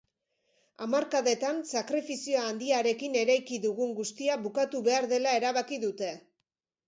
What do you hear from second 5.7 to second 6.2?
dute.